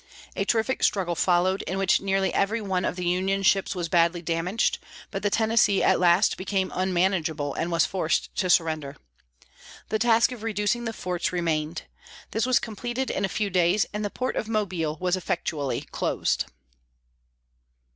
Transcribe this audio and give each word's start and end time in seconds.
A 0.35 0.45
terrific 0.45 0.81
struggle 0.81 1.13
followed, 1.13 1.61
in 1.67 1.77
which 1.77 2.01
nearly 2.01 2.33
every 2.33 2.59
one 2.59 2.85
of 2.85 2.95
the 2.95 3.05
Union 3.05 3.43
ships 3.43 3.75
was 3.75 3.87
badly 3.87 4.19
damaged; 4.19 4.79
but 5.11 5.21
the 5.21 5.29
Tennessee 5.29 5.83
at 5.83 5.99
last 5.99 6.37
became 6.37 6.71
unmanageable 6.73 7.53
and 7.53 7.71
was 7.71 7.85
forced 7.85 8.33
to 8.37 8.49
surrender. 8.49 8.97
The 9.89 9.99
task 9.99 10.31
of 10.31 10.41
reducing 10.41 10.85
the 10.85 10.91
forts 10.91 11.31
remained. 11.31 11.83
This 12.31 12.47
was 12.47 12.57
completed 12.57 13.11
in 13.11 13.25
a 13.25 13.29
few 13.29 13.51
days 13.51 13.85
and 13.93 14.03
the 14.03 14.09
port 14.09 14.35
of 14.35 14.47
Mobile 14.49 14.97
was 14.99 15.15
effectually 15.15 15.81
closed. 15.81 16.45